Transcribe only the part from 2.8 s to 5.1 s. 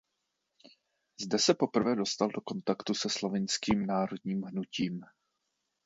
se slovinským národním hnutím.